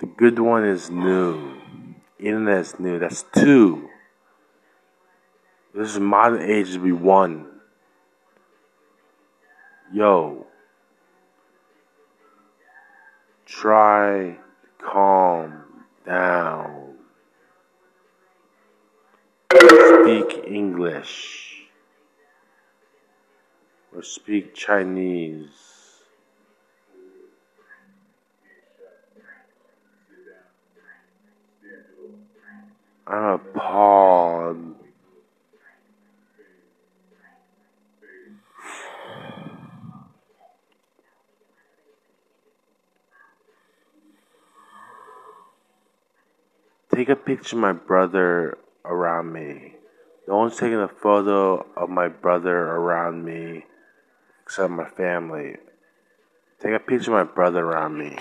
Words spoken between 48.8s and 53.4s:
around me. No one's taking a photo of my brother around